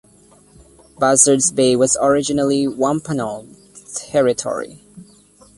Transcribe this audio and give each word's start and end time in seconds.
Buzzards 0.97 1.51
Bay 1.51 1.75
was 1.75 1.95
originally 2.01 2.67
Wampanoag 2.67 3.49
territory. 3.93 4.79